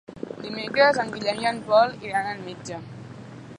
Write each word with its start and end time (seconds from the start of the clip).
Dimecres 0.45 0.99
en 1.03 1.11
Guillem 1.17 1.43
i 1.43 1.47
en 1.51 1.61
Pol 1.69 1.95
iran 2.09 2.33
al 2.33 2.43
metge. 2.49 2.83